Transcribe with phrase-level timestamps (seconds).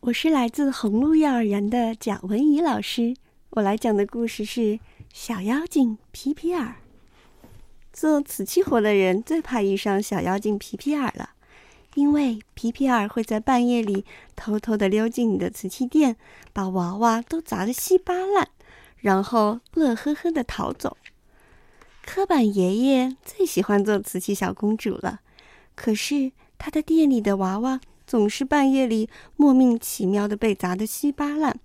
[0.00, 3.16] 我是来自红鹿幼儿园的贾文怡老师。
[3.50, 4.60] 我来讲的故事是
[5.12, 6.66] 《小妖精皮皮尔》。
[7.92, 11.30] 做瓷器活的人最怕遇上小妖精皮皮尔了，
[11.94, 14.04] 因为皮皮尔会在半夜里
[14.36, 16.16] 偷偷的溜进你的瓷器店，
[16.52, 18.48] 把娃娃都砸得稀巴烂，
[18.98, 20.96] 然后乐呵呵的逃走。
[22.06, 25.20] 柯板爷爷最喜欢做瓷器小公主了，
[25.74, 27.80] 可是他的店里的娃娃。
[28.08, 31.60] 总是半夜里莫名其妙的被砸得稀巴烂。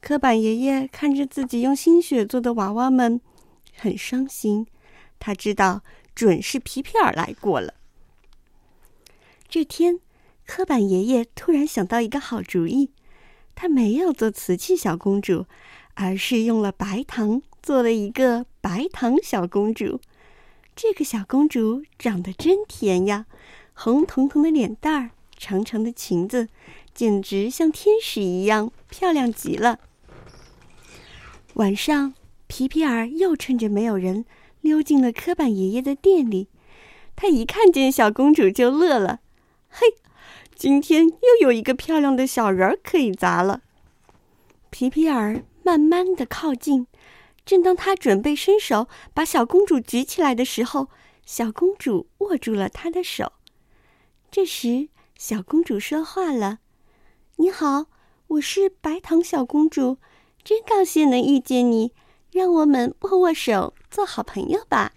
[0.00, 3.20] 柯板爷爷看着自己用心血做的娃娃们，
[3.76, 4.68] 很伤心。
[5.18, 5.82] 他知道
[6.14, 7.74] 准是皮皮尔来过了。
[9.48, 9.98] 这天，
[10.46, 12.92] 柯板爷爷突然想到一个好主意，
[13.56, 15.46] 他没有做瓷器小公主，
[15.94, 20.00] 而是用了白糖做了一个白糖小公主。
[20.76, 23.26] 这个小公主长得真甜呀，
[23.74, 25.10] 红彤彤的脸蛋儿。
[25.40, 26.48] 长长的裙子，
[26.94, 29.80] 简直像天使一样漂亮极了。
[31.54, 32.12] 晚上，
[32.46, 34.26] 皮皮尔又趁着没有人，
[34.60, 36.48] 溜进了科板爷爷的店里。
[37.16, 39.20] 他一看见小公主就乐了
[39.70, 39.94] ：“嘿，
[40.54, 43.62] 今天又有一个漂亮的小人儿可以砸了。”
[44.68, 46.86] 皮皮尔慢慢的靠近，
[47.46, 50.88] 正当他准备伸手把小公主举起来的时候，
[51.24, 53.32] 小公主握住了他的手。
[54.30, 54.88] 这时，
[55.20, 56.60] 小公主说话了
[57.36, 57.84] ：“你好，
[58.26, 59.98] 我是白糖小公主，
[60.42, 61.92] 真高兴能遇见你。
[62.32, 64.94] 让我们握握手，做好朋友吧。”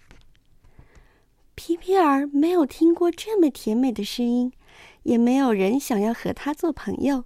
[1.54, 4.50] 皮皮尔没有听过这么甜美的声音，
[5.02, 7.24] 也没有人想要和他做朋友。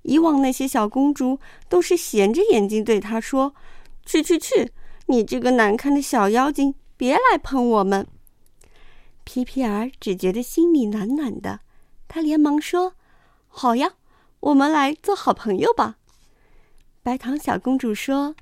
[0.00, 1.38] 以往那些小公主
[1.68, 3.54] 都是斜着眼睛对他说
[4.06, 4.72] ：“去去去，
[5.04, 8.06] 你这个难看的小妖精，别来碰我们。”
[9.22, 11.60] 皮皮尔只觉得心里暖暖的。
[12.14, 12.92] 他连忙说
[13.48, 13.94] ：“好呀，
[14.40, 15.96] 我们来做好朋友吧。”
[17.02, 18.36] 白糖小公主说：“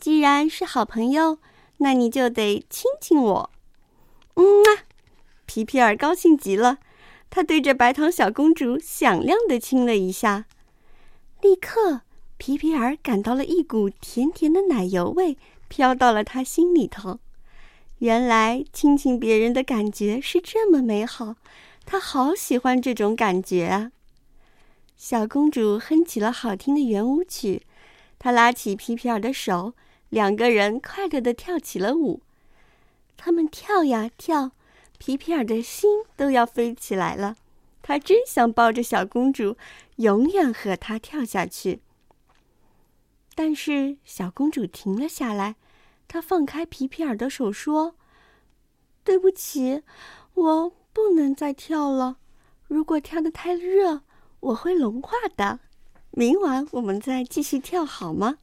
[0.00, 1.38] 既然是好朋友，
[1.78, 3.50] 那你就得亲亲我。”
[4.34, 4.82] 嗯啊，
[5.46, 6.78] 皮皮尔高兴极了，
[7.30, 10.46] 他对着白糖小公主响亮的亲了一下。
[11.40, 12.00] 立刻，
[12.36, 17.20] 皮皮尔感到了一股甜甜的奶油味飘到了他心里头。
[17.98, 21.36] 原来亲亲别人的感觉是这么美好。
[21.86, 23.92] 他好喜欢这种感觉啊！
[24.96, 27.62] 小公主哼起了好听的圆舞曲，
[28.18, 29.74] 她拉起皮皮尔的手，
[30.08, 32.22] 两个人快乐地跳起了舞。
[33.16, 34.52] 他们跳呀跳，
[34.98, 37.36] 皮皮尔的心都要飞起来了。
[37.82, 39.56] 他真想抱着小公主，
[39.96, 41.80] 永远和她跳下去。
[43.34, 45.56] 但是小公主停了下来，
[46.08, 47.94] 她放开皮皮尔的手说
[49.04, 49.82] ：“对不起，
[50.34, 52.16] 我。”不能再跳了，
[52.68, 54.02] 如果跳得太热，
[54.40, 55.58] 我会融化的。
[56.12, 58.38] 明晚我们再继续跳好吗？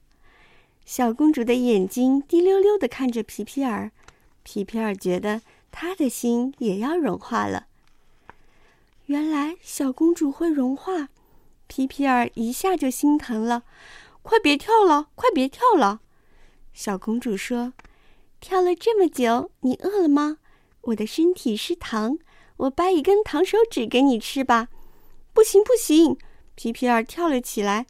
[0.86, 3.92] 小公主的眼睛滴溜溜的看着皮皮尔，
[4.44, 5.42] 皮皮尔觉得
[5.72, 7.68] 他的心也要融化了。
[9.06, 11.08] 原来小公主会融化，
[11.68, 13.64] 皮皮尔一下就心疼了。
[14.22, 16.02] 快别跳了，快别跳了！
[16.74, 17.74] 小公主说
[18.42, 20.38] ：“跳了这么久，你饿了吗？
[20.82, 22.20] 我的身体是糖。”
[22.62, 24.68] 我掰一根糖手指给你吃吧，
[25.34, 26.16] 不行不行！
[26.54, 27.88] 皮皮尔跳了起来，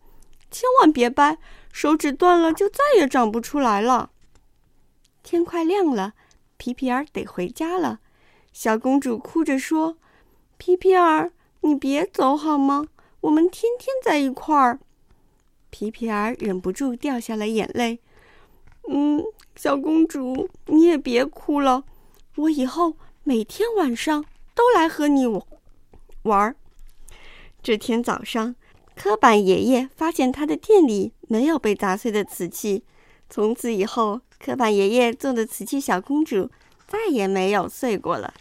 [0.50, 1.38] 千万别掰，
[1.74, 4.12] 手指断了就再也长不出来了。
[5.24, 6.14] 天快亮了，
[6.56, 8.00] 皮皮尔得回家了。
[8.54, 9.98] 小公主哭着说
[10.58, 12.88] ：“皮皮尔，你别走好吗？
[13.20, 14.80] 我们天天在一块儿。”
[15.70, 18.00] 皮皮尔忍不住掉下了眼泪。
[18.88, 19.22] 嗯，
[19.58, 21.84] 小公主，你也别哭了，
[22.38, 24.24] 我以后每天晚上。
[24.62, 25.26] 都来和你
[26.22, 26.56] 玩儿。
[27.64, 28.56] 这天早上，
[28.96, 32.84] 柯板爷爷发现他的店里没有被砸碎的瓷器。
[33.28, 36.52] 从此以后，柯板爷爷做的瓷器小公主
[36.88, 38.36] 再也没有碎过了。